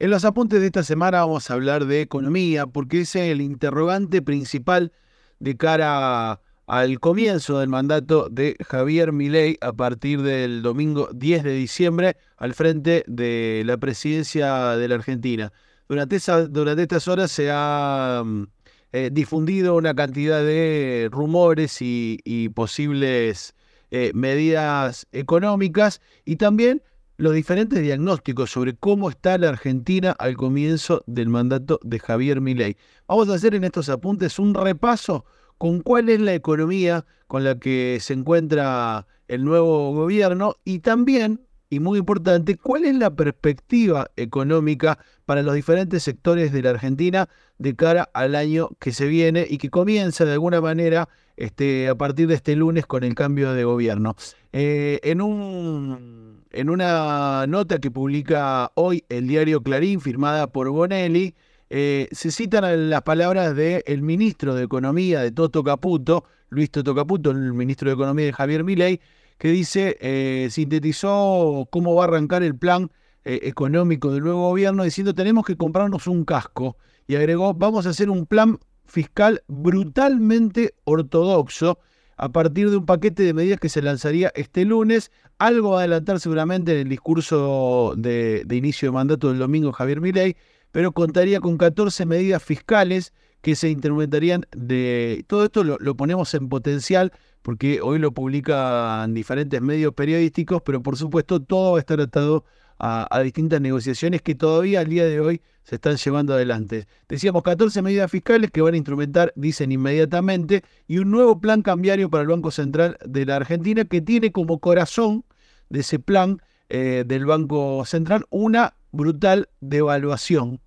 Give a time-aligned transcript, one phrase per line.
[0.00, 4.22] En los apuntes de esta semana vamos a hablar de economía, porque es el interrogante
[4.22, 4.92] principal
[5.40, 11.52] de cara al comienzo del mandato de Javier Milei a partir del domingo 10 de
[11.52, 15.52] diciembre al frente de la presidencia de la Argentina.
[15.86, 18.44] Durante, estas horas se ha mm,
[18.92, 23.54] eh, difundido una cantidad de rumores y, posibles
[23.90, 26.82] eh, medidas económicas y también
[27.20, 32.78] los diferentes diagnósticos sobre cómo está la Argentina al comienzo del mandato de Javier Milei.
[33.06, 35.26] Vamos a hacer en estos apuntes un repaso
[35.58, 41.42] con cuál es la economía con la que se encuentra el nuevo gobierno y también,
[41.70, 47.28] y muy importante, cuál es la perspectiva económica para los diferentes sectores de la Argentina
[47.58, 51.94] de cara al año que se viene y que comienza de alguna manera este, a
[51.94, 54.16] partir de este lunes con el cambio de gobierno.
[54.52, 61.36] Eh, en, un, en una nota que publica hoy el diario Clarín, firmada por Bonelli,
[61.70, 67.30] eh, se citan las palabras del ministro de Economía de Toto Caputo, Luis Toto Caputo,
[67.30, 69.00] el ministro de Economía de Javier Milei,
[69.40, 72.90] que dice, eh, sintetizó cómo va a arrancar el plan
[73.24, 76.76] eh, económico del nuevo gobierno, diciendo tenemos que comprarnos un casco.
[77.08, 81.78] Y agregó, vamos a hacer un plan fiscal brutalmente ortodoxo
[82.18, 85.10] a partir de un paquete de medidas que se lanzaría este lunes.
[85.38, 89.72] Algo va a adelantar seguramente en el discurso de, de inicio de mandato del domingo
[89.72, 90.36] Javier Milei,
[90.70, 95.24] pero contaría con 14 medidas fiscales que se implementarían de...
[95.26, 100.96] Todo esto lo, ponemos en potencial porque hoy lo publican diferentes medios periodísticos, pero por
[100.96, 102.44] supuesto todo va a estar atado
[102.80, 106.86] a, distintas negociaciones que todavía al día de hoy se están llevando adelante.
[107.08, 112.08] Decíamos 14 medidas fiscales que van a instrumentar, dicen inmediatamente, y un nuevo plan cambiario
[112.08, 115.24] para el Banco Central de la Argentina que tiene como corazón
[115.68, 120.60] de ese plan eh, del Banco Central una brutal devaluación.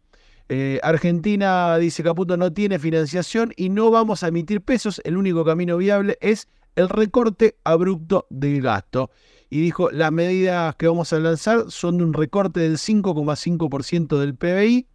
[0.49, 5.01] Eh, Argentina, dice Caputo, no tiene financiación y no vamos a emitir pesos.
[5.03, 9.11] El único camino viable es el recorte abrupto del gasto.
[9.49, 14.35] Y dijo, las medidas que vamos a lanzar son de un recorte del 5,5% del
[14.35, 14.87] PBI,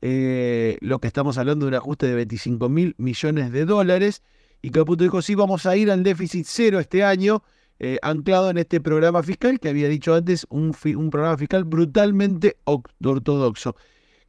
[0.00, 4.22] eh, lo que estamos hablando de un ajuste de 25 mil millones de dólares.
[4.60, 7.42] Y Caputo dijo, sí, vamos a ir al déficit cero este año
[7.84, 10.72] eh, anclado en este programa fiscal que había dicho antes, un,
[11.10, 13.74] programa fiscal brutalmente ortodoxo.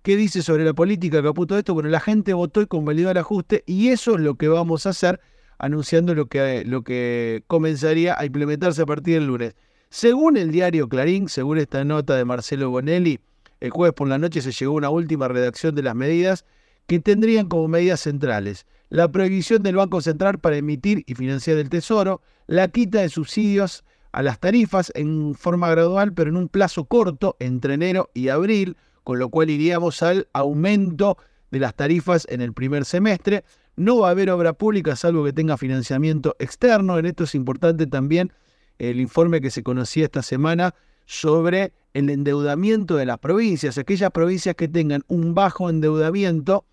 [0.02, 1.76] ¿Qué dice sobre la política Caputo de esto?
[1.76, 4.90] Bueno, la gente votó y convalidó el ajuste y eso es lo que vamos a
[4.90, 5.22] hacer,
[5.58, 9.56] anunciando lo que, lo que comenzaría a implementarse a partir del lunes.
[9.90, 13.20] Según el diario Clarín, según esta nota de Marcelo Bonelli,
[13.60, 16.46] el jueves por la noche se llegó a una última redacción de las medidas
[16.88, 21.68] que tendrían como medidas centrales la prohibición del Banco Central para emitir y financiar el
[21.68, 26.86] Tesoro, la quita de subsidios a las tarifas en forma gradual, pero en un plazo
[26.86, 31.18] corto, entre enero y abril, con lo cual iríamos al aumento
[31.50, 33.44] de las tarifas en el primer semestre.
[33.76, 37.00] No va a haber obra pública salvo que tenga financiamiento externo.
[37.00, 38.32] En esto es importante también
[38.78, 40.76] el informe que se conocía esta semana
[41.06, 43.78] sobre el endeudamiento de las provincias.
[43.78, 46.66] Aquellas provincias que tengan un bajo endeudamiento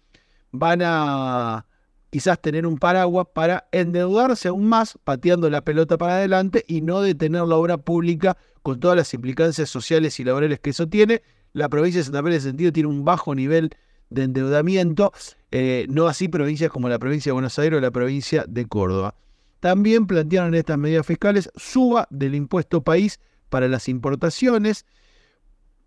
[0.53, 1.66] van a
[2.11, 7.00] quizás tener un paraguas para endeudarse aún más, pateando la pelota para adelante y no
[7.00, 11.22] detener la obra pública con todas las implicancias sociales y laborales que eso tiene.
[11.53, 13.71] La provincia de Santa Fe en ese sentido tiene un bajo nivel
[14.11, 15.12] de endeudamiento,
[15.50, 19.15] eh, no así provincias como la provincia de Buenos Aires o la provincia de Córdoba.
[19.61, 24.87] También plantearon estas medidas fiscales suba del impuesto país para las importaciones,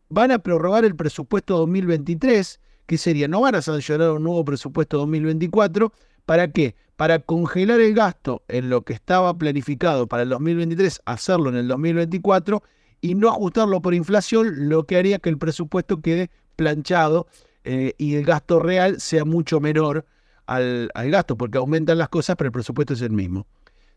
[0.09, 4.97] van a prorrogar el presupuesto 2023, que sería, no van a sancionar un nuevo presupuesto
[4.97, 5.91] 2024,
[6.25, 6.75] ¿Para qué?
[6.95, 11.67] Para congelar el gasto en lo que estaba planificado para el 2023, hacerlo en el
[11.67, 12.63] 2024
[13.01, 17.27] y no ajustarlo por inflación, lo que haría que el presupuesto quede planchado
[17.63, 20.05] eh, y el gasto real sea mucho menor
[20.45, 23.47] al, al, gasto, porque aumentan las cosas, pero el presupuesto es el mismo.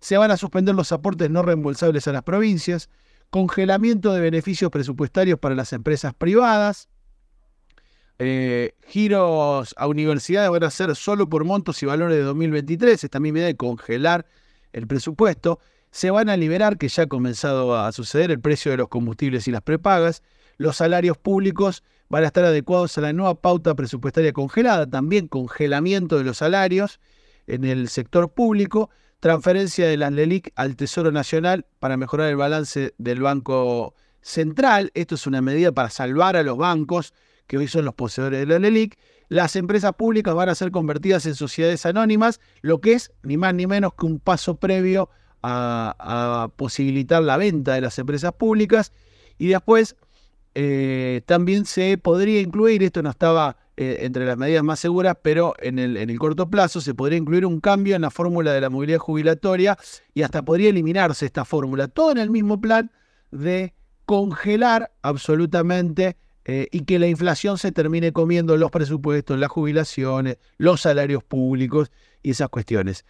[0.00, 2.88] Se van a suspender los aportes no reembolsables a las provincias,
[3.30, 6.88] congelamiento de beneficios presupuestarios para las empresas privadas,
[8.18, 13.20] eh, giros a universidades van a ser solo por montos y valores de 2023, esta
[13.20, 14.26] misma idea de congelar
[14.72, 15.60] el presupuesto.
[15.90, 19.48] Se van a liberar, que ya ha comenzado a suceder, el precio de los combustibles
[19.48, 20.22] y las prepagas.
[20.56, 26.18] Los salarios públicos van a estar adecuados a la nueva pauta presupuestaria congelada, también congelamiento
[26.18, 27.00] de los salarios
[27.46, 32.94] en el sector público, transferencia de la LELIC al Tesoro Nacional para mejorar el balance
[32.98, 34.90] del Banco Central.
[34.94, 37.14] Esto es una medida para salvar a los bancos
[37.46, 38.98] que hoy son los poseedores de la LELIC,
[39.28, 43.54] las empresas públicas van a ser convertidas en sociedades anónimas, lo que es ni más
[43.54, 45.10] ni menos que un paso previo
[45.42, 48.92] a, posibilitar la venta de las empresas públicas.
[49.38, 49.96] Y después
[50.58, 55.52] eh, también se podría incluir, esto no estaba eh, entre las medidas más seguras, pero
[55.58, 58.62] en el, en el corto plazo se podría incluir un cambio en la fórmula de
[58.62, 59.76] la movilidad jubilatoria
[60.14, 62.90] y hasta podría eliminarse esta fórmula, todo en el mismo plan
[63.30, 63.74] de
[64.06, 66.16] congelar absolutamente
[66.46, 71.92] eh, y que la inflación se termine comiendo los presupuestos, las jubilaciones, los salarios públicos
[72.22, 73.04] y esas cuestiones.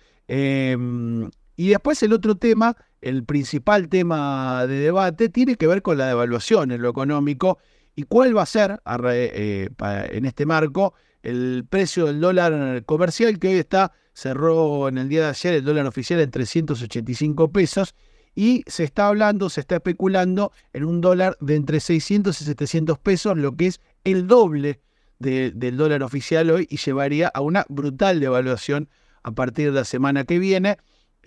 [1.57, 6.07] Y después el otro tema, el principal tema de debate, tiene que ver con la
[6.07, 7.59] devaluación en lo económico
[7.97, 8.81] ¿Y cuál va a ser
[9.11, 10.93] eh, en este marco
[11.23, 15.65] el precio del dólar comercial que hoy está, cerró en el día de ayer el
[15.65, 17.95] dólar oficial en 385 pesos
[18.35, 22.99] y se está hablando, se está especulando en un dólar de entre 600 y 700
[22.99, 24.83] pesos, lo que es el doble
[25.19, 28.91] del dólar oficial hoy y llevaría a una brutal devaluación
[29.23, 30.77] a partir de la semana que viene.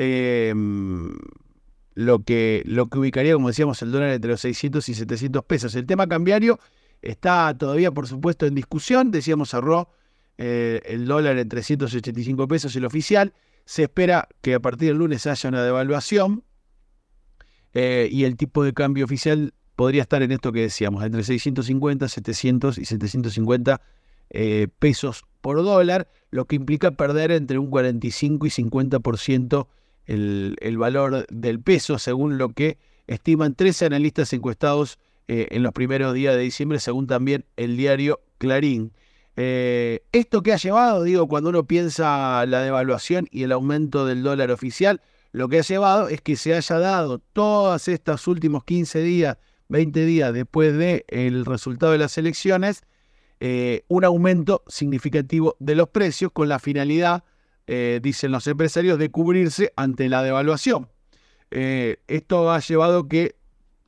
[0.01, 1.11] Em,
[1.93, 5.75] lo que, lo que ubicaría, como decíamos, el dólar entre los 600 y 700 pesos.
[5.75, 6.57] El tema cambiario
[7.01, 9.11] está todavía, por supuesto, en discusión.
[9.11, 9.89] Decíamos, cerró
[10.37, 13.33] eh, el dólar en 385 pesos el oficial.
[13.65, 16.45] Se espera que a partir del lunes haya una devaluación
[17.73, 22.07] eh, y el tipo de cambio oficial podría estar en esto que decíamos, entre 650,
[22.07, 23.81] 700 y 750
[24.29, 29.67] eh, pesos por dólar, lo que implica perder entre un 45 y 50%
[30.09, 32.77] el, valor del peso, según lo que
[33.07, 34.97] estiman 13 analistas encuestados
[35.27, 38.91] eh, en los primeros días de diciembre, según también el diario Clarín.
[39.35, 44.23] Eh, esto que ha llevado, digo, cuando uno piensa la devaluación y el aumento del
[44.23, 45.01] dólar oficial,
[45.31, 50.05] lo que ha llevado es que se haya dado todos estos últimos 15 días, 20
[50.05, 52.81] días después del resultado de las elecciones,
[53.39, 57.23] eh, un aumento significativo de los precios con la finalidad
[57.71, 60.89] eh, dicen los empresarios, de cubrirse ante la devaluación.
[61.51, 63.35] Eh, esto ha llevado que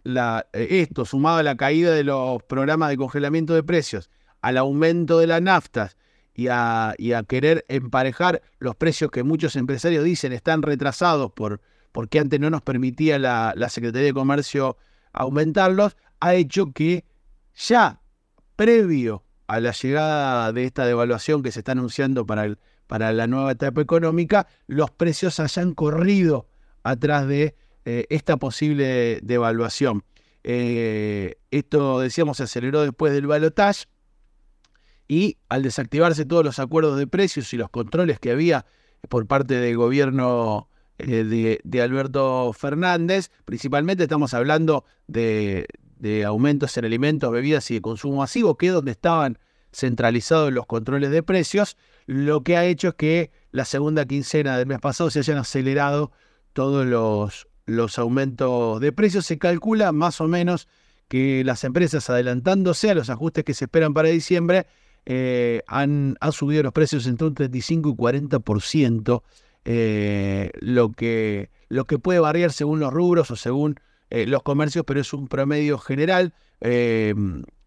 [0.06, 4.12] eh, esto, sumado a la caída de los programas de congelamiento de precios,
[4.42, 5.98] al aumento de las naftas
[6.36, 6.96] y a,
[7.28, 11.60] querer emparejar los precios que muchos empresarios dicen están retrasados por,
[11.92, 14.78] porque antes no nos permitía la Secretaría de Comercio
[15.12, 17.04] aumentarlos, ha hecho que
[17.56, 18.00] ya
[18.56, 22.60] previo a la llegada de esta devaluación que se está anunciando para el
[22.92, 26.50] para la nueva etapa económica, los precios hayan corrido
[26.84, 27.56] atrás de
[27.86, 30.04] eh, esta posible devaluación.
[30.44, 33.86] Eh, esto, decíamos, se aceleró después del balotaje
[35.08, 38.66] y al desactivarse todos los acuerdos de precios y los controles que había
[39.08, 40.68] por parte del gobierno
[40.98, 45.66] eh, de, Alberto Fernández, principalmente estamos hablando de,
[45.96, 49.40] de aumentos en alimentos, bebidas y de consumo masivo, que es donde estaban
[49.72, 54.68] centralizados los controles de precios, lo que ha hecho es que la segunda quincena del
[54.68, 56.12] mes pasado se hayan acelerado
[56.54, 59.26] todos los, los aumentos de precios.
[59.26, 60.68] Se calcula más o menos
[61.08, 64.66] que las empresas adelantándose a los ajustes que se esperan para diciembre
[65.06, 69.24] eh, han, subido los precios entre un 35 y 40%,
[69.66, 74.86] eh, lo, que, lo que puede variar según los rubros o según eh, los comercios,
[74.86, 76.34] pero es un promedio general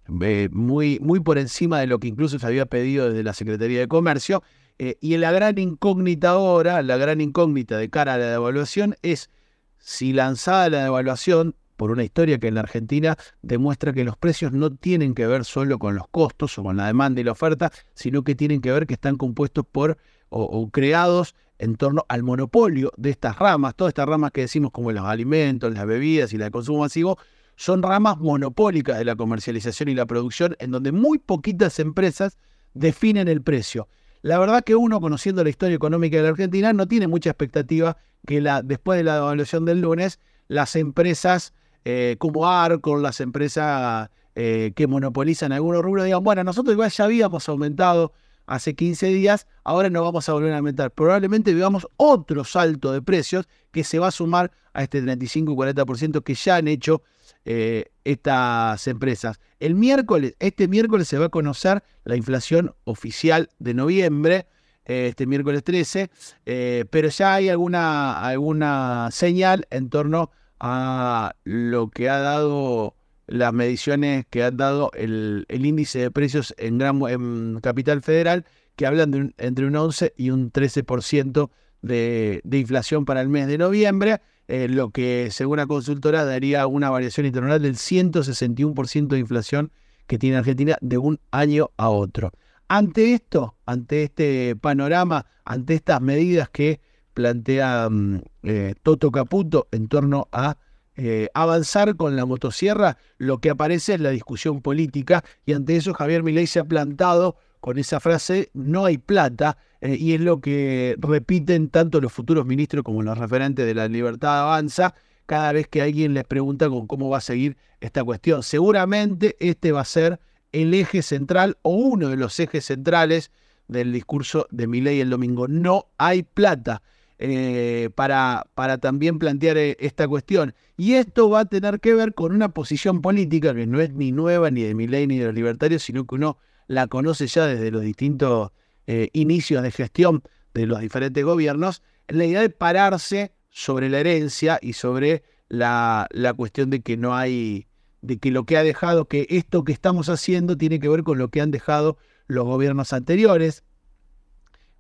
[0.06, 3.89] muy, muy por encima de lo que incluso se había pedido desde la Secretaría de
[3.89, 4.43] Comercio.
[4.79, 9.31] Eh, y la gran incógnita ahora, la gran incógnita de cara a la devaluación es
[9.79, 14.53] si lanzada la devaluación, por una historia que en la Argentina demuestra que los precios
[14.53, 17.73] no tienen que ver solo con los costos o con la demanda y la oferta,
[17.94, 22.93] sino que tienen que ver que están compuestos por o creados en torno al monopolio
[22.96, 26.46] de estas ramas, todas estas ramas que decimos como los alimentos, las bebidas y la
[26.46, 27.19] de consumo masivo,
[27.56, 32.39] son ramas monopólicas de la comercialización y la producción, en donde muy poquitas empresas
[32.75, 33.89] definen el precio.
[34.23, 37.96] La verdad que uno, conociendo la historia económica de la Argentina, no tiene mucha expectativa
[38.27, 40.19] que después de la devaluación del lunes,
[40.49, 41.53] las empresas
[41.84, 47.05] eh, como Arcor, las empresas eh, que monopolizan algunos rubros, digan, bueno, nosotros igual ya
[47.05, 48.13] habíamos aumentado
[48.46, 50.91] hace 15 días, ahora no vamos a volver a aumentar.
[50.91, 56.34] Probablemente veamos otro salto de precios que se va a sumar a este 35-40% que
[56.34, 57.03] ya han hecho
[57.44, 59.39] eh, estas empresas.
[59.60, 64.46] El miércoles, este miércoles se va a conocer la inflación oficial de noviembre,
[64.86, 66.10] eh, este miércoles 13,
[66.46, 72.94] eh, pero ya hay alguna, alguna señal en torno a lo que ha dado
[73.27, 78.46] las mediciones que han dado el, índice de precios en, gran, en Capital Federal,
[78.77, 81.51] que hablan de entre un 11 y un 13%
[81.82, 84.20] de, de inflación para el mes de noviembre.
[84.46, 89.72] Eh, lo que según la consultora daría una variación interanual del 161% de inflación
[90.06, 92.31] que tiene Argentina de un año a otro.
[92.69, 96.81] Ante esto, ante este panorama, ante estas medidas que
[97.15, 100.58] plantea mm, eh, Toto Caputo en torno a
[100.96, 105.94] eh, avanzar con la motosierra, lo que aparece es la discusión política y ante eso
[105.94, 110.39] Javier Milei se ha plantado con esa frase, no hay plata, eh, y es lo
[110.39, 114.94] que repiten tanto los futuros ministros como los referentes de la libertad avanza
[115.25, 118.43] cada vez que alguien les pregunta con cómo va a seguir esta cuestión.
[118.43, 120.21] Seguramente este va a ser
[120.53, 123.31] el eje central o uno de los ejes centrales
[123.67, 125.49] del discurso de Milei el domingo.
[125.49, 126.83] No hay plata.
[127.19, 130.53] Eh, para, para también plantear eh, esta cuestión.
[130.77, 134.13] Y esto va a tener que ver con una posición política que no es ni
[134.13, 137.71] nueva ni de Milei ni de los libertarios, sino que uno la conoce ya desde
[137.71, 138.51] los distintos
[138.87, 144.59] eh, inicios de gestión de los diferentes gobiernos, la idea de pararse sobre la herencia
[144.61, 147.67] y sobre la, la cuestión de que no hay,
[148.03, 151.19] de que lo que ha dejado, que esto que estamos haciendo tiene que ver con
[151.19, 153.65] lo que han dejado los gobiernos anteriores,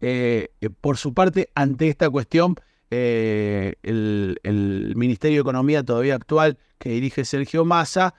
[0.00, 0.50] eh,
[0.80, 2.56] por su parte, ante esta cuestión,
[2.90, 8.14] eh, el, Ministerio de Economía todavía actual, que dirige Sergio Massa,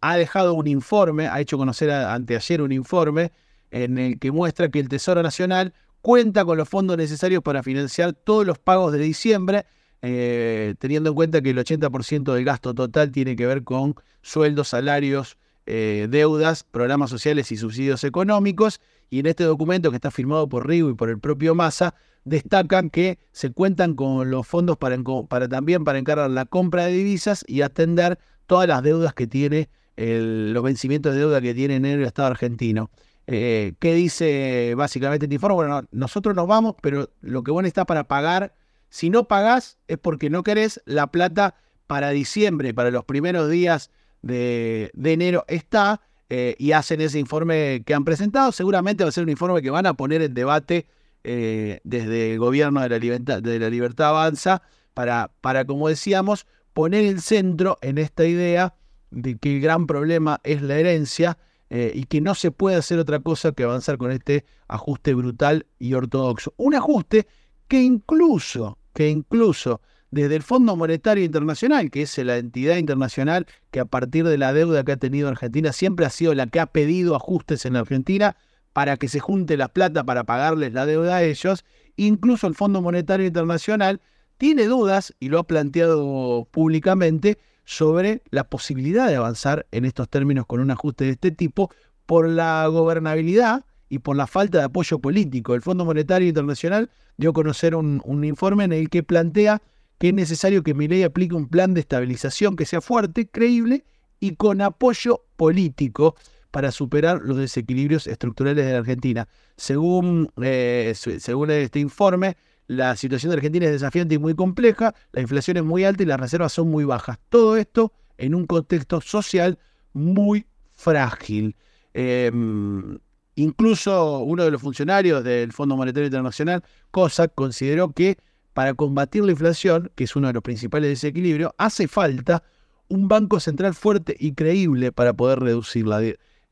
[0.00, 3.32] ha dejado un informe, ha hecho conocer anteayer un informe
[3.70, 8.12] en el que muestra que el Tesoro Nacional cuenta con los fondos necesarios para financiar
[8.12, 9.66] todos los pagos de diciembre,
[10.00, 15.36] teniendo en cuenta que el 80% del gasto total tiene que ver con sueldos, salarios,
[15.66, 20.88] deudas, programas sociales y subsidios económicos, y en este documento que está firmado por Rigo
[20.90, 25.98] y por el propio Massa, destacan que se cuentan con los fondos para también para
[25.98, 29.68] encargar la compra de divisas y atender todas las deudas que tiene,
[30.06, 32.90] los vencimientos de deuda que tiene en el Estado argentino.
[33.26, 35.56] Eh, ¿Qué dice básicamente este informe?
[35.56, 38.54] Bueno, nosotros nos vamos, pero lo que bueno está para pagar,
[38.88, 43.90] si no pagás es porque no querés, la plata para diciembre, para los primeros días
[44.22, 46.00] de, de enero está,
[46.30, 48.52] eh, y hacen ese informe que han presentado.
[48.52, 50.86] Seguramente va a ser un informe que van a poner en debate
[51.24, 54.62] eh, desde el gobierno de la, libertad, de la libertad avanza
[54.92, 58.74] para, para, como decíamos, poner el centro en esta idea
[59.10, 61.38] de que el gran problema es la herencia
[61.70, 65.66] eh, y que no se puede hacer otra cosa que avanzar con este ajuste brutal
[65.78, 66.54] y ortodoxo.
[66.56, 67.26] Un ajuste
[67.68, 73.80] que incluso, que incluso desde el Fondo Monetario Internacional, que es la entidad internacional que
[73.80, 76.66] a partir de la deuda que ha tenido Argentina siempre ha sido la que ha
[76.66, 78.36] pedido ajustes en Argentina
[78.72, 81.64] para que se junte la plata para pagarles la deuda a ellos.
[81.96, 84.00] Incluso el Fondo Monetario Internacional
[84.38, 87.38] tiene dudas, y lo ha planteado públicamente,
[87.68, 91.70] sobre la posibilidad de avanzar en estos términos con un ajuste de este tipo
[92.06, 95.54] por la gobernabilidad y por la falta de apoyo político.
[95.54, 99.60] El Fondo Monetario Internacional dio a conocer un, informe en el que plantea
[99.98, 103.84] que es necesario que ley aplique un plan de estabilización que sea fuerte, creíble
[104.18, 106.16] y con apoyo político
[106.50, 109.28] para superar los desequilibrios estructurales de la Argentina.
[109.58, 115.22] Según, eh, según este informe, la situación de Argentina es desafiante y muy compleja, la
[115.22, 117.18] inflación es muy alta y las reservas son muy bajas.
[117.30, 119.58] Todo esto en un contexto social
[119.94, 121.56] muy frágil.
[121.94, 122.98] Em,
[123.36, 128.18] incluso uno de los funcionarios del Fondo Monetario Internacional, COSAC, consideró que
[128.52, 132.42] para combatir la inflación, que es uno de los principales desequilibrios, hace falta
[132.88, 136.02] un banco central fuerte y creíble para poder reducirla.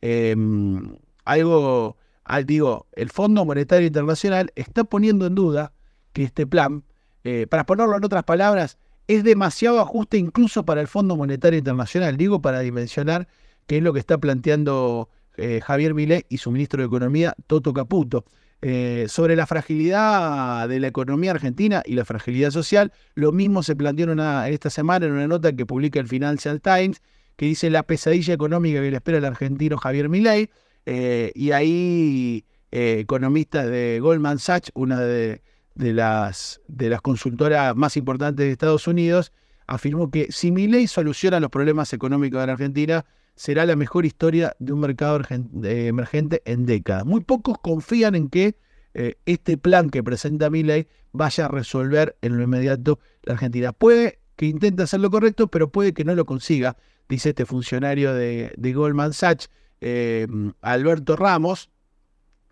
[0.00, 1.98] Em, algo,
[2.46, 5.72] digo, el Fondo Monetario Internacional está poniendo en duda
[6.16, 6.82] que este plan,
[7.24, 12.16] eh, para ponerlo en otras palabras, es demasiado ajuste incluso para el Fondo Monetario Internacional,
[12.16, 13.28] digo, para dimensionar
[13.66, 17.74] qué es lo que está planteando eh, Javier Milei y su ministro de Economía, Toto
[17.74, 18.24] Caputo.
[18.62, 23.76] Eh, sobre la fragilidad de la economía argentina y la fragilidad social, lo mismo se
[23.76, 24.10] planteó
[24.46, 27.02] esta semana en una nota que publica el Financial Times,
[27.36, 30.48] que dice la pesadilla económica que le espera al argentino Javier Milei,
[30.86, 35.42] y ahí economistas de Goldman Sachs, una de,
[35.76, 39.32] las, de las consultoras más importantes de Estados Unidos,
[39.66, 43.04] afirmó que si Milei soluciona los problemas económicos de la Argentina,
[43.34, 45.20] será la mejor historia de un mercado
[45.62, 47.04] emergente en décadas.
[47.04, 48.56] Muy pocos confían en que
[48.94, 53.72] eh, este plan que presenta Milley vaya a resolver en lo inmediato la Argentina.
[53.72, 56.76] Puede que intente hacer lo correcto, pero puede que no lo consiga,
[57.08, 60.26] dice este funcionario de, Goldman Sachs, eh,
[60.62, 61.70] Alberto Ramos,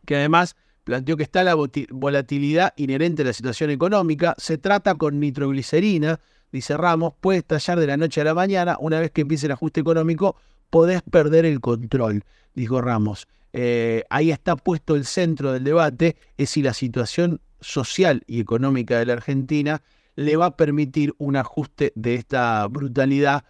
[0.05, 5.19] que además planteó que está la volatilidad inherente a la situación económica, se trata con
[5.19, 6.21] nitroglicerina,
[6.53, 9.53] dice Ramos, puede estallar de la noche a la mañana, una vez que empiece el
[9.53, 10.37] ajuste económico,
[10.71, 12.25] podés perder el control,
[12.55, 13.27] dijo Ramos.
[13.53, 18.99] Eh, ahí está puesto el centro del debate, es si la situación social y económica
[18.99, 19.83] de la Argentina
[20.17, 23.45] le va a permitir un ajuste de esta brutalidad,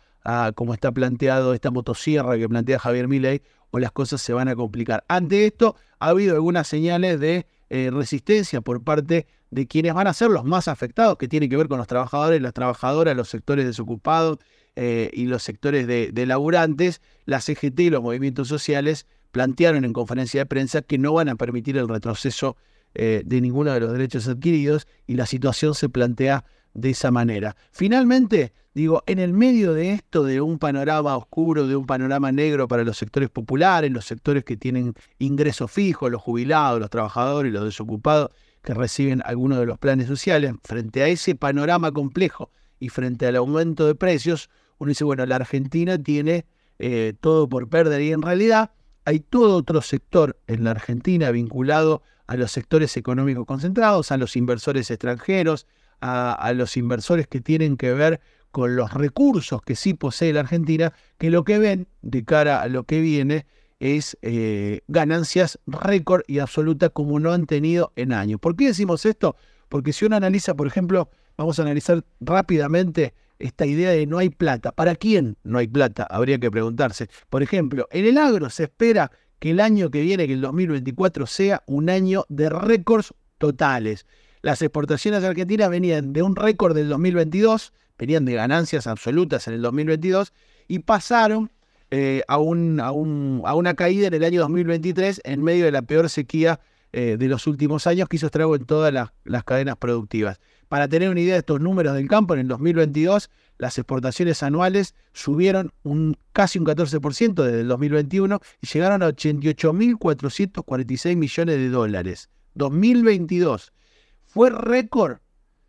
[0.55, 3.43] como está planteado esta motosierra que plantea Javier Milei,
[3.75, 5.05] o las cosas se van a complicar.
[5.09, 10.13] Ante esto, ha habido algunas señales de eh, resistencia por parte de quienes van a
[10.13, 13.67] ser los más afectados, que tiene que ver con los trabajadores, las trabajadoras, los sectores
[13.67, 14.39] desocupados
[14.77, 17.03] eh, y los sectores de, laburantes.
[17.25, 21.35] La CGT y los movimientos sociales plantearon en conferencia de prensa que no van a
[21.35, 22.57] permitir el retroceso
[22.95, 27.57] eh, de ninguno de los derechos adquiridos y la situación se plantea de esa manera.
[27.71, 32.69] Finalmente, digo, en el medio de esto, de un panorama oscuro, de un panorama negro
[32.69, 37.65] para los sectores populares, los sectores que tienen ingresos fijos, los jubilados, los trabajadores, los
[37.65, 38.31] desocupados
[38.63, 43.37] que reciben algunos de los planes sociales, frente a ese panorama complejo y frente al
[43.37, 46.47] aumento de precios, uno dice, bueno, la Argentina tiene
[46.79, 48.73] eh, todo por perder y en realidad
[49.05, 54.37] hay todo otro sector en la Argentina vinculado a los sectores económicos concentrados, a los
[54.37, 55.67] inversores extranjeros,
[56.01, 60.93] a, los inversores que tienen que ver con los recursos que sí posee la Argentina,
[61.19, 63.47] que lo que ven de cara a lo que viene
[63.81, 68.39] es eh, ganancias récord y absoluta como no han tenido en años.
[68.41, 69.37] ¿Por qué decimos esto?
[69.69, 74.31] Porque si uno analiza, por ejemplo, vamos a analizar rápidamente esta idea de no hay
[74.31, 74.73] plata.
[74.73, 76.07] ¿Para quién no hay plata?
[76.09, 77.09] Habría que preguntarse.
[77.29, 81.27] Por ejemplo, en el agro se espera que el año que viene, que el 2024,
[81.27, 84.07] sea un año de récords totales.
[84.43, 89.63] Las exportaciones argentinas venían de un récord del 2022, venían de ganancias absolutas en el
[89.63, 90.33] 2022
[90.69, 91.51] y pasaron
[91.91, 96.09] eh, a, un, a, una caída en el año 2023 en medio de la peor
[96.09, 96.61] sequía
[96.93, 100.41] eh, de los últimos años que hizo estrago en todas las, cadenas productivas.
[100.75, 104.97] Para tener una idea de estos números del campo, en el 2022 las exportaciones anuales
[105.13, 112.29] subieron un, casi un 14% desde el 2021 y llegaron a 88.446 millones de dólares.
[112.55, 113.73] 2022
[114.25, 115.19] fue récord,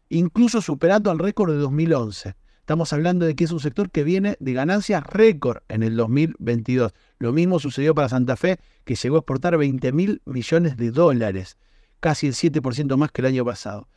[0.09, 2.33] incluso superando al récord de 2011.
[2.61, 6.95] Estamos hablando de que es un sector que viene de ganancias récord en el 2022.
[7.19, 11.59] Lo mismo sucedió para Santa Fe, que llegó a exportar 20 mil millones de dólares,
[11.99, 13.87] casi el 7% más que el año pasado.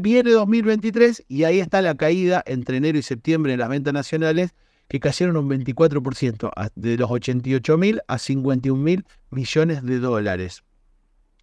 [0.00, 4.54] Viene 2023 y ahí está la caída entre enero y septiembre en las ventas nacionales,
[4.88, 10.62] que cayeron un 24%, de los 88 mil a 51 mil millones de dólares.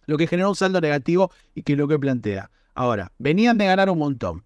[0.06, 2.50] Lo que generó un saldo negativo y que es lo que plantea.
[2.74, 4.44] Ahora, venían de ganar un montón,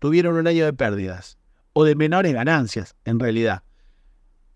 [0.00, 1.38] tuvieron un año de pérdidas
[1.72, 3.62] o de menores ganancias, en realidad.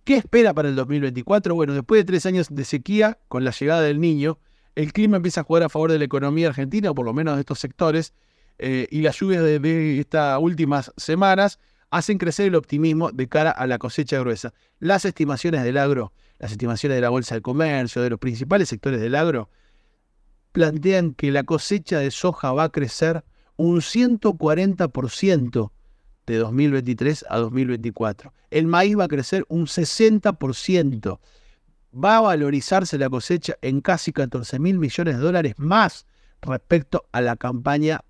[0.04, 1.54] ¿Qué espera para el 2024?
[1.54, 4.38] Bueno, después de tres años de sequía, con la llegada del niño,
[4.74, 7.36] el clima empieza a jugar a favor de la economía argentina, o por lo menos
[7.36, 8.12] de estos sectores,
[8.58, 11.58] eh, y las lluvias de, de estas últimas semanas
[11.90, 14.52] hacen crecer el optimismo de cara a la cosecha gruesa.
[14.80, 19.00] Las estimaciones del agro, las estimaciones de la Bolsa de Comercio, de los principales sectores
[19.00, 19.48] del agro,
[20.52, 23.24] plantean que la cosecha de soja va a crecer
[23.56, 25.70] un 140%
[26.26, 28.32] de 2023 a 2024.
[28.50, 31.18] El maíz va a crecer un 60%.
[31.92, 36.06] Va a valorizarse la cosecha en casi 14 mil millones de dólares más
[36.42, 38.00] respecto a la campaña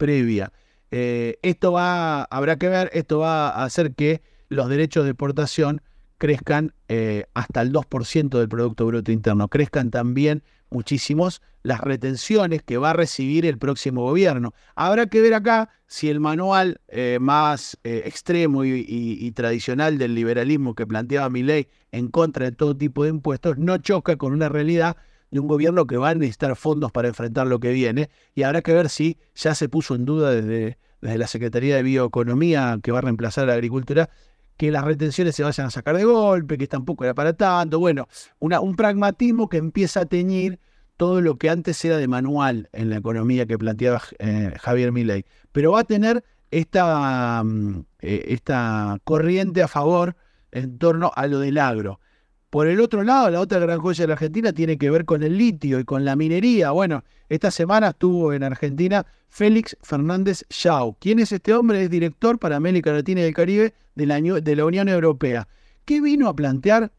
[0.00, 0.50] previa.
[0.90, 5.82] Eh, esto va, habrá que ver, esto va a hacer que los derechos de exportación
[6.18, 12.78] crezcan eh, hasta el 2% del Producto Bruto Interno, crezcan también muchísimos las retenciones que
[12.78, 14.54] va a recibir el próximo gobierno.
[14.74, 20.86] Habrá que ver acá si el manual eh, más extremo y, tradicional del liberalismo que
[20.86, 24.96] planteaba mi ley en contra de todo tipo de impuestos no choca con una realidad
[25.30, 28.62] de un gobierno que va a necesitar fondos para enfrentar lo que viene y habrá
[28.62, 32.92] que ver si ya se puso en duda desde, desde la Secretaría de Bioeconomía que
[32.92, 34.10] va a reemplazar a la agricultura
[34.56, 37.78] que las retenciones se vayan a sacar de golpe, que tampoco era para tanto.
[37.78, 38.08] Bueno,
[38.40, 40.58] un pragmatismo que empieza a teñir
[40.98, 45.24] todo lo que antes era de manual en la economía que planteaba eh, Javier Milei.
[45.50, 50.14] Pero va a tener esta, mm, eh, esta corriente a favor
[50.52, 52.00] en torno a lo del agro.
[52.50, 55.22] Por el otro lado, la otra gran joya de la Argentina tiene que ver con
[55.22, 56.72] el litio y con la minería.
[56.72, 60.96] Bueno, esta semana estuvo en Argentina Félix Fernández Chau.
[60.98, 61.84] ¿Quién es este hombre?
[61.84, 65.46] Es director para América Latina y el Caribe de la, de la Unión Europea.
[65.84, 66.92] ¿Qué vino a plantear?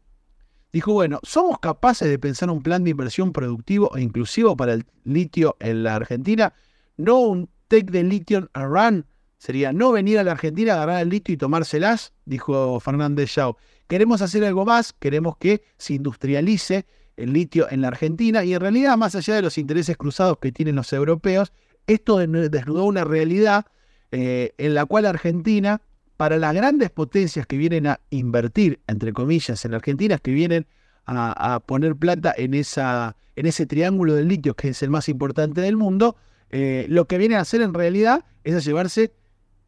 [0.72, 4.86] dijo, bueno, ¿somos capaces de pensar un plan de inversión productivo e inclusivo para el
[5.04, 6.54] litio en la Argentina?
[6.96, 9.06] No un take the lithium and run,
[9.42, 13.56] sería no venir a la Argentina, agarrar el litio y tomárselas, dijo Fernández Shaw.
[13.88, 18.60] Queremos hacer algo más, queremos que se industrialice el litio en la Argentina y en
[18.60, 21.52] realidad, más allá de los intereses cruzados que tienen los europeos,
[21.88, 23.66] esto desnudó una realidad
[24.12, 25.82] eh, en la cual Argentina
[26.16, 30.68] para las grandes potencias que vienen a invertir, entre comillas, en Argentina, que vienen
[31.04, 35.60] a, poner plata en, esa, en ese triángulo del litio, que es el más importante
[35.60, 36.14] del mundo,
[36.50, 39.12] eh, lo que vienen a hacer en realidad es a llevarse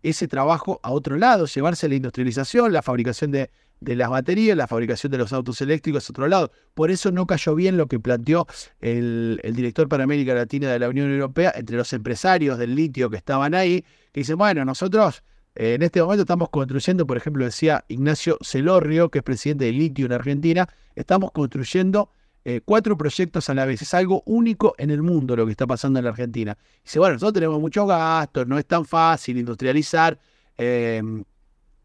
[0.04, 4.66] ese trabajo a otro lado, llevarse la industrialización, la fabricación de, de las baterías, la
[4.66, 6.50] fabricación de los autos eléctricos es otro lado.
[6.74, 8.46] Por eso no cayó bien lo que planteó
[8.80, 13.16] el, director para América Latina de la Unión Europea entre los empresarios del litio que
[13.16, 15.22] estaban ahí, que dicen, bueno, nosotros
[15.54, 19.72] eh, en este momento estamos construyendo, por ejemplo, decía Ignacio Celorrio, que es presidente de
[19.72, 22.10] Litio en Argentina, estamos construyendo
[22.44, 23.83] eh, cuatro proyectos a la vez.
[23.83, 26.57] Es algo único en el mundo lo que está pasando en la Argentina.
[26.83, 30.18] Dice, bueno, nosotros tenemos muchos gastos, no es tan fácil industrializar.
[30.59, 31.24] Em,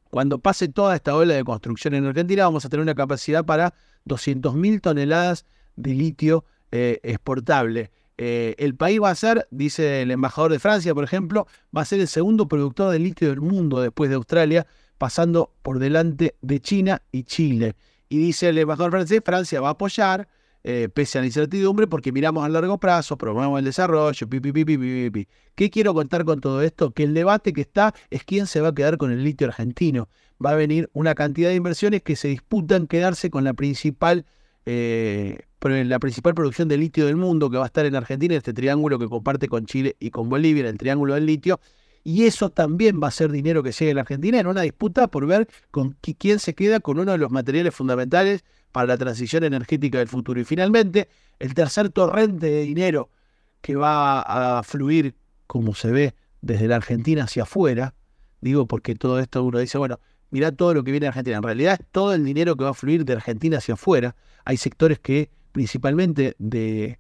[0.10, 3.74] cuando pase toda esta ola de construcción en Argentina, vamos a tener una capacidad para
[4.06, 5.46] 200.000 toneladas
[5.76, 7.92] de litio eh, exportable.
[8.18, 11.86] Eh, el país va a ser, dice el embajador de Francia, por ejemplo, va a
[11.86, 14.68] ser el segundo productor de litio del mundo después de Australia,
[14.98, 17.76] pasando por delante de China y Chile.
[18.10, 20.28] Y dice el embajador francés, Francia va a apoyar,
[20.64, 24.52] eh, pese a la incertidumbre, porque miramos a largo plazo, promovemos el desarrollo, pi, pi,
[24.52, 26.92] pi, ¿Qué quiero contar con todo esto?
[26.92, 30.10] Que el debate que está es quién se va a quedar con el litio argentino.
[30.44, 34.26] Va a venir una cantidad de inversiones que se disputan quedarse con la principal,
[34.66, 38.54] eh, la principal producción de litio del mundo, que va a estar en Argentina, este
[38.54, 41.60] triángulo que comparte con Chile y con Bolivia, el triángulo del litio.
[42.10, 45.10] Y eso también va a ser dinero que llegue a la Argentina en una disputa
[45.10, 49.44] por ver con quién se queda con uno de los materiales fundamentales para la transición
[49.44, 50.42] energética del futuro.
[50.42, 53.12] Y finalmente, el tercer torrente de dinero
[53.62, 54.22] que va
[54.58, 55.14] a fluir,
[55.46, 57.94] como se ve, desde la Argentina hacia afuera,
[58.42, 60.00] digo porque todo esto uno dice, bueno,
[60.32, 61.38] mira todo lo que viene de Argentina.
[61.38, 64.16] En realidad es todo el dinero que va a fluir de Argentina hacia afuera.
[64.46, 66.98] Hay sectores que, principalmente de,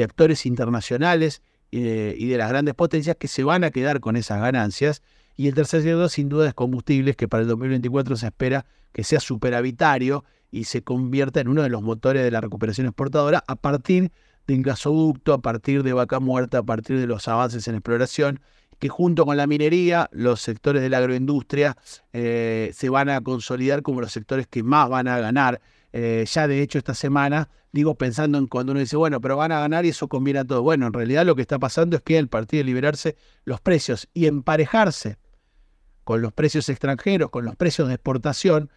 [0.00, 5.02] actores internacionales y de las grandes potencias, que se van a quedar con esas ganancias.
[5.36, 9.04] Y el tercer sector, sin duda, es combustibles, que para el 2024 se espera que
[9.04, 13.56] sea superavitario y se convierta en uno de los motores de la recuperación exportadora a
[13.56, 14.12] partir
[14.46, 18.40] del gasoducto, a partir de vaca muerta, a partir de los avances en exploración,
[18.78, 21.76] que junto con la minería, los sectores de la agroindustria
[22.12, 25.60] eh, se van a consolidar como los sectores que más van a ganar.
[25.92, 29.52] Eh, ya de hecho esta semana, digo pensando en cuando uno dice, bueno, pero van
[29.52, 30.62] a ganar y eso conviene a todo.
[30.62, 34.08] Bueno, en realidad lo que está pasando es que el partido de liberarse los precios
[34.14, 35.18] y emparejarse
[36.04, 38.70] con los precios extranjeros, con los precios de exportación,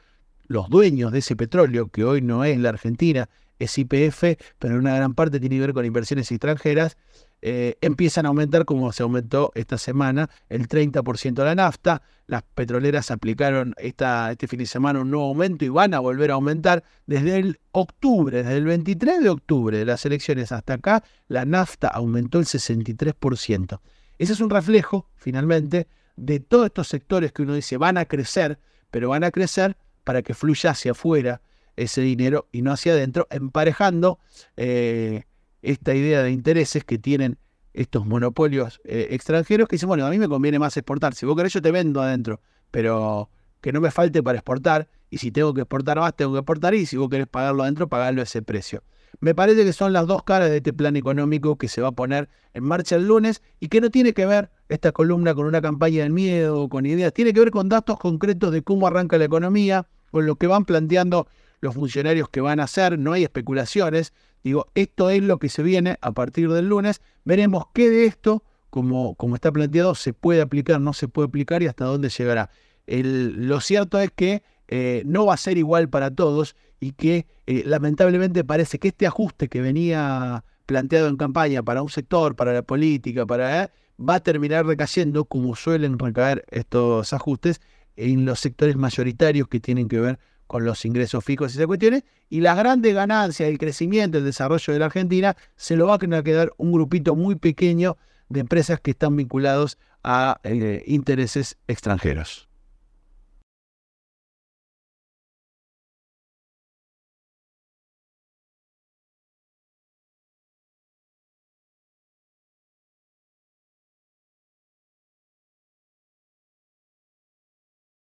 [0.48, 4.80] los dueños de ese petróleo, que hoy no es la Argentina, es IPF, pero en
[4.80, 6.98] una gran parte tiene que ver con inversiones extranjeras,
[7.42, 12.02] eh, empiezan a aumentar como se aumentó esta semana el 30% de la nafta.
[12.28, 16.32] Las petroleras aplicaron esta, este fin de semana un nuevo aumento y van a volver
[16.32, 21.04] a aumentar desde el octubre, desde el 23 de octubre de las elecciones hasta acá,
[21.28, 23.80] la nafta aumentó el 63%.
[24.18, 28.58] Ese es un reflejo, finalmente, de todos estos sectores que uno dice van a crecer,
[28.90, 31.42] pero van a crecer para que fluya hacia afuera
[31.76, 34.20] ese dinero y no hacia adentro, emparejando
[34.58, 35.24] eh,
[35.62, 37.38] esta idea de intereses que tienen
[37.74, 41.36] estos monopolios eh, extranjeros que dicen, bueno, a mí me conviene más exportar, si vos
[41.36, 42.40] querés yo te vendo adentro,
[42.72, 43.30] pero
[43.62, 46.74] que no me falte para exportar, y si tengo que exportar más, tengo que exportar,
[46.74, 48.84] y si vos querés pagarlo adentro, pagarlo a ese precio.
[49.20, 51.92] Me parece que son las dos caras de este plan económico que se va a
[51.92, 55.62] poner en marcha el lunes y que no tiene que ver esta columna con una
[55.62, 59.18] campaña de miedo o con ideas, tiene que ver con datos concretos de cómo arranca
[59.18, 61.28] la economía, con lo que van planteando
[61.62, 64.14] los funcionarios que van a hacer, no hay especulaciones.
[64.44, 67.02] Digo, esto es lo que se viene a partir del lunes.
[67.24, 71.64] Veremos qué de esto, como, como está planteado, se puede aplicar, no se puede aplicar
[71.64, 72.50] y hasta dónde llegará.
[72.88, 77.64] lo cierto es que eh, no va a ser igual para todos y que eh,
[77.66, 82.64] lamentablemente parece que este ajuste que venía planteado en campaña para un sector, para la
[82.64, 87.62] política, para eh, va a terminar recayendo, como suelen recaer estos ajustes,
[87.96, 92.04] en los sectores mayoritarios que tienen que ver con los ingresos fijos y esas cuestiones,
[92.30, 96.24] y las grandes ganancias, el crecimiento, el desarrollo de la Argentina, se lo va a
[96.24, 97.98] quedar un grupito muy pequeño
[98.30, 100.40] de empresas que están vinculados a
[100.86, 102.48] intereses extranjeros.